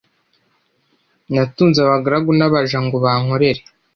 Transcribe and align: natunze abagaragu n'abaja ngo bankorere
natunze 1.33 1.79
abagaragu 1.81 2.31
n'abaja 2.37 2.77
ngo 2.85 2.97
bankorere 3.03 3.61